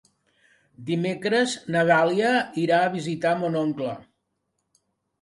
[0.87, 2.33] Dimecres na Dàlia
[2.65, 3.97] irà a visitar mon oncle.